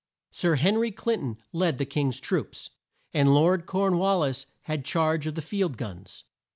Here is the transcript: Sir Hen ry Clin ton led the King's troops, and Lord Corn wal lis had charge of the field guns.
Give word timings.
Sir 0.31 0.55
Hen 0.55 0.79
ry 0.79 0.89
Clin 0.89 1.17
ton 1.21 1.37
led 1.53 1.77
the 1.77 1.85
King's 1.85 2.19
troops, 2.19 2.71
and 3.13 3.35
Lord 3.35 3.67
Corn 3.67 3.99
wal 3.99 4.21
lis 4.21 4.47
had 4.61 4.83
charge 4.83 5.27
of 5.27 5.35
the 5.35 5.43
field 5.43 5.77
guns. 5.77 6.23